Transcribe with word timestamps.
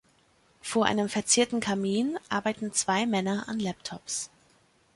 Vor 0.63 0.87
einem 0.87 1.09
verzierten 1.09 1.59
Kamin 1.59 2.17
arbeiten 2.27 2.73
Zwei 2.73 3.05
Männeran 3.05 3.59
Laptops. 3.59 4.31